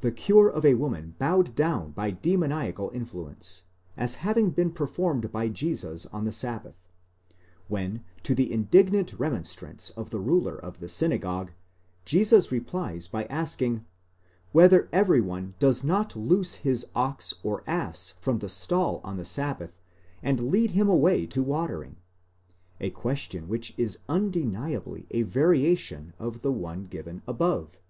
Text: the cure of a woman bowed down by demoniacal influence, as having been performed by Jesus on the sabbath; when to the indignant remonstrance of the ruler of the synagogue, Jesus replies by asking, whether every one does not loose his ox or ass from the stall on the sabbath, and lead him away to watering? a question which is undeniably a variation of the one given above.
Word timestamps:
the 0.00 0.10
cure 0.10 0.48
of 0.48 0.64
a 0.64 0.74
woman 0.74 1.14
bowed 1.20 1.54
down 1.54 1.92
by 1.92 2.10
demoniacal 2.10 2.90
influence, 2.92 3.62
as 3.96 4.16
having 4.26 4.50
been 4.50 4.72
performed 4.72 5.30
by 5.30 5.48
Jesus 5.48 6.04
on 6.06 6.24
the 6.24 6.32
sabbath; 6.32 6.74
when 7.68 8.02
to 8.24 8.34
the 8.34 8.52
indignant 8.52 9.12
remonstrance 9.20 9.90
of 9.90 10.10
the 10.10 10.18
ruler 10.18 10.56
of 10.56 10.80
the 10.80 10.88
synagogue, 10.88 11.52
Jesus 12.04 12.50
replies 12.50 13.06
by 13.06 13.22
asking, 13.26 13.84
whether 14.50 14.88
every 14.92 15.20
one 15.20 15.54
does 15.60 15.84
not 15.84 16.16
loose 16.16 16.54
his 16.54 16.86
ox 16.96 17.32
or 17.44 17.62
ass 17.68 18.14
from 18.18 18.40
the 18.40 18.48
stall 18.48 19.00
on 19.04 19.16
the 19.16 19.24
sabbath, 19.24 19.78
and 20.24 20.50
lead 20.50 20.72
him 20.72 20.88
away 20.88 21.24
to 21.26 21.40
watering? 21.40 21.94
a 22.80 22.90
question 22.90 23.46
which 23.46 23.78
is 23.78 24.00
undeniably 24.08 25.06
a 25.12 25.22
variation 25.22 26.14
of 26.18 26.42
the 26.42 26.50
one 26.50 26.86
given 26.88 27.22
above. 27.28 27.80